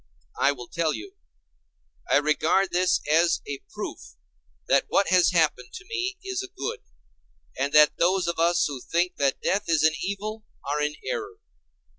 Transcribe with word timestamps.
I 0.39 0.51
will 0.51 0.67
tell 0.67 0.95
you. 0.95 1.13
I 2.09 2.17
regard 2.17 2.71
this 2.71 3.01
as 3.07 3.39
a 3.47 3.61
proof 3.71 4.15
that 4.67 4.85
what 4.87 5.09
has 5.09 5.29
happened 5.29 5.73
to 5.73 5.85
me 5.87 6.17
is 6.25 6.41
a 6.41 6.47
good, 6.47 6.79
and 7.55 7.71
that 7.73 7.97
those 7.99 8.27
of 8.27 8.39
us 8.39 8.65
who 8.67 8.81
think 8.81 9.17
that 9.17 9.43
death 9.43 9.69
is 9.69 9.83
an 9.83 9.93
evil 10.01 10.43
are 10.67 10.81
in 10.81 10.95
error. 11.05 11.35